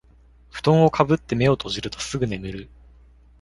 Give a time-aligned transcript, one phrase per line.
[0.49, 2.69] ふとんをかぶって目を閉じるとすぐ眠る